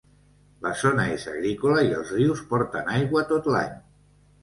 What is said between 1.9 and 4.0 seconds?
i els rius porten aigua tot l'any.